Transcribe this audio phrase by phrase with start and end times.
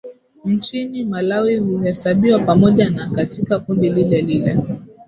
[0.45, 4.57] Nchini Malawi huhesabiwa pamoja nao katika kundi lilelile